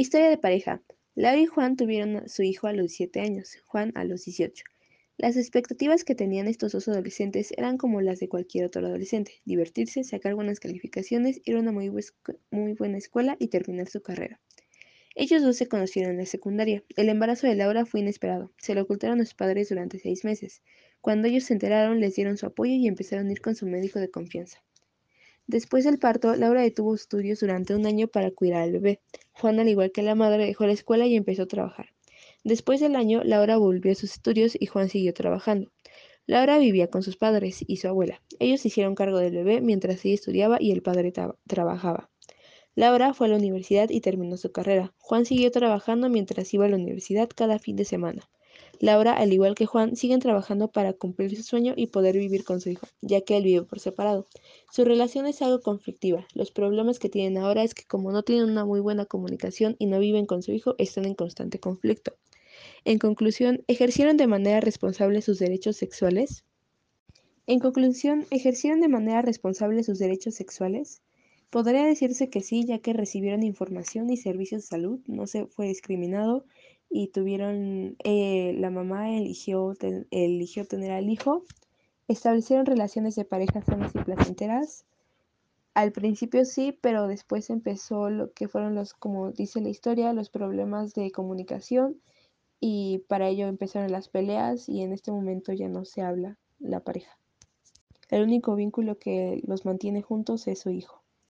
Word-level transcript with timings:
Historia 0.00 0.30
de 0.30 0.38
pareja. 0.38 0.80
Laura 1.16 1.40
y 1.40 1.46
Juan 1.46 1.74
tuvieron 1.74 2.18
a 2.18 2.28
su 2.28 2.44
hijo 2.44 2.68
a 2.68 2.72
los 2.72 2.96
17 2.96 3.18
años, 3.18 3.58
Juan 3.66 3.90
a 3.96 4.04
los 4.04 4.24
18. 4.26 4.64
Las 5.16 5.36
expectativas 5.36 6.04
que 6.04 6.14
tenían 6.14 6.46
estos 6.46 6.70
dos 6.70 6.86
adolescentes 6.86 7.52
eran 7.56 7.78
como 7.78 8.00
las 8.00 8.20
de 8.20 8.28
cualquier 8.28 8.66
otro 8.66 8.86
adolescente, 8.86 9.42
divertirse, 9.44 10.04
sacar 10.04 10.36
buenas 10.36 10.60
calificaciones, 10.60 11.40
ir 11.44 11.56
a 11.56 11.58
una 11.58 11.72
muy, 11.72 11.90
muy 12.52 12.74
buena 12.74 12.96
escuela 12.96 13.36
y 13.40 13.48
terminar 13.48 13.88
su 13.88 14.00
carrera. 14.00 14.38
Ellos 15.16 15.42
dos 15.42 15.56
se 15.56 15.66
conocieron 15.66 16.12
en 16.12 16.18
la 16.18 16.26
secundaria. 16.26 16.84
El 16.96 17.08
embarazo 17.08 17.48
de 17.48 17.56
Laura 17.56 17.84
fue 17.84 17.98
inesperado. 17.98 18.52
Se 18.56 18.76
lo 18.76 18.82
ocultaron 18.82 19.20
a 19.20 19.24
sus 19.24 19.34
padres 19.34 19.68
durante 19.68 19.98
seis 19.98 20.24
meses. 20.24 20.62
Cuando 21.00 21.26
ellos 21.26 21.42
se 21.42 21.54
enteraron, 21.54 21.98
les 21.98 22.14
dieron 22.14 22.36
su 22.36 22.46
apoyo 22.46 22.74
y 22.74 22.86
empezaron 22.86 23.26
a 23.26 23.32
ir 23.32 23.40
con 23.40 23.56
su 23.56 23.66
médico 23.66 23.98
de 23.98 24.12
confianza. 24.12 24.62
Después 25.48 25.84
del 25.84 25.98
parto, 25.98 26.36
Laura 26.36 26.60
detuvo 26.60 26.94
estudios 26.94 27.40
durante 27.40 27.74
un 27.74 27.86
año 27.86 28.06
para 28.06 28.30
cuidar 28.30 28.60
al 28.60 28.72
bebé. 28.72 29.00
Juan, 29.32 29.58
al 29.58 29.68
igual 29.70 29.92
que 29.92 30.02
la 30.02 30.14
madre, 30.14 30.44
dejó 30.44 30.66
la 30.66 30.74
escuela 30.74 31.06
y 31.06 31.16
empezó 31.16 31.44
a 31.44 31.46
trabajar. 31.46 31.88
Después 32.44 32.80
del 32.80 32.94
año, 32.96 33.24
Laura 33.24 33.56
volvió 33.56 33.92
a 33.92 33.94
sus 33.94 34.12
estudios 34.12 34.58
y 34.60 34.66
Juan 34.66 34.90
siguió 34.90 35.14
trabajando. 35.14 35.72
Laura 36.26 36.58
vivía 36.58 36.88
con 36.88 37.02
sus 37.02 37.16
padres 37.16 37.64
y 37.66 37.78
su 37.78 37.88
abuela. 37.88 38.20
Ellos 38.38 38.66
hicieron 38.66 38.94
cargo 38.94 39.16
del 39.20 39.32
bebé 39.32 39.62
mientras 39.62 40.04
ella 40.04 40.16
estudiaba 40.16 40.58
y 40.60 40.70
el 40.70 40.82
padre 40.82 41.14
trabajaba. 41.46 42.10
Laura 42.74 43.14
fue 43.14 43.28
a 43.28 43.30
la 43.30 43.36
universidad 43.36 43.88
y 43.88 44.02
terminó 44.02 44.36
su 44.36 44.52
carrera. 44.52 44.92
Juan 44.98 45.24
siguió 45.24 45.50
trabajando 45.50 46.10
mientras 46.10 46.52
iba 46.52 46.66
a 46.66 46.68
la 46.68 46.76
universidad 46.76 47.30
cada 47.34 47.58
fin 47.58 47.76
de 47.76 47.86
semana. 47.86 48.28
Laura, 48.80 49.12
al 49.12 49.32
igual 49.32 49.54
que 49.54 49.66
Juan, 49.66 49.96
siguen 49.96 50.20
trabajando 50.20 50.68
para 50.70 50.92
cumplir 50.92 51.34
su 51.36 51.42
sueño 51.42 51.74
y 51.76 51.88
poder 51.88 52.16
vivir 52.16 52.44
con 52.44 52.60
su 52.60 52.70
hijo, 52.70 52.86
ya 53.00 53.20
que 53.22 53.36
él 53.36 53.44
vive 53.44 53.62
por 53.62 53.80
separado. 53.80 54.26
Su 54.70 54.84
relación 54.84 55.26
es 55.26 55.42
algo 55.42 55.60
conflictiva. 55.60 56.26
Los 56.34 56.52
problemas 56.52 56.98
que 56.98 57.08
tienen 57.08 57.42
ahora 57.42 57.64
es 57.64 57.74
que 57.74 57.84
como 57.84 58.12
no 58.12 58.22
tienen 58.22 58.50
una 58.50 58.64
muy 58.64 58.80
buena 58.80 59.04
comunicación 59.04 59.74
y 59.78 59.86
no 59.86 59.98
viven 59.98 60.26
con 60.26 60.42
su 60.42 60.52
hijo, 60.52 60.74
están 60.78 61.06
en 61.06 61.14
constante 61.14 61.58
conflicto. 61.58 62.14
En 62.84 62.98
conclusión, 62.98 63.64
¿ejercieron 63.66 64.16
de 64.16 64.26
manera 64.26 64.60
responsable 64.60 65.22
sus 65.22 65.38
derechos 65.38 65.76
sexuales? 65.76 66.44
En 67.46 67.60
conclusión, 67.60 68.26
¿ejercieron 68.30 68.80
de 68.80 68.88
manera 68.88 69.22
responsable 69.22 69.82
sus 69.82 69.98
derechos 69.98 70.34
sexuales? 70.34 71.02
Podría 71.50 71.84
decirse 71.84 72.28
que 72.28 72.42
sí, 72.42 72.64
ya 72.66 72.78
que 72.78 72.92
recibieron 72.92 73.42
información 73.42 74.10
y 74.10 74.18
servicios 74.18 74.62
de 74.62 74.68
salud, 74.68 75.00
no 75.06 75.26
se 75.26 75.46
fue 75.46 75.66
discriminado 75.66 76.44
y 76.90 77.08
tuvieron, 77.08 77.96
eh, 78.04 78.54
la 78.58 78.70
mamá 78.70 79.16
eligió, 79.16 79.74
eligió 80.10 80.66
tener 80.66 80.92
al 80.92 81.10
hijo, 81.10 81.44
establecieron 82.08 82.66
relaciones 82.66 83.14
de 83.14 83.24
pareja 83.24 83.62
sanas 83.62 83.94
y 83.94 83.98
placenteras. 83.98 84.84
Al 85.74 85.92
principio 85.92 86.44
sí, 86.44 86.76
pero 86.80 87.06
después 87.06 87.50
empezó 87.50 88.10
lo 88.10 88.32
que 88.32 88.48
fueron 88.48 88.74
los, 88.74 88.94
como 88.94 89.30
dice 89.32 89.60
la 89.60 89.68
historia, 89.68 90.12
los 90.12 90.30
problemas 90.30 90.94
de 90.94 91.10
comunicación 91.12 92.00
y 92.60 93.04
para 93.08 93.28
ello 93.28 93.46
empezaron 93.46 93.92
las 93.92 94.08
peleas 94.08 94.68
y 94.68 94.82
en 94.82 94.92
este 94.92 95.12
momento 95.12 95.52
ya 95.52 95.68
no 95.68 95.84
se 95.84 96.02
habla 96.02 96.38
la 96.58 96.80
pareja. 96.80 97.18
El 98.10 98.22
único 98.22 98.54
vínculo 98.56 98.98
que 98.98 99.40
los 99.46 99.64
mantiene 99.64 100.02
juntos 100.02 100.48
es 100.48 100.60
su 100.60 100.70
hijo. 100.70 101.02